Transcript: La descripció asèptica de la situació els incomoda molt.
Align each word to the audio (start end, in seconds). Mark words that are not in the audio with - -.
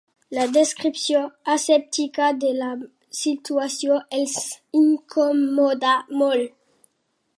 La 0.35 0.43
descripció 0.53 1.19
asèptica 1.55 2.29
de 2.45 2.53
la 2.61 2.69
situació 3.19 3.99
els 4.21 4.35
incomoda 4.81 5.93
molt. 6.25 6.57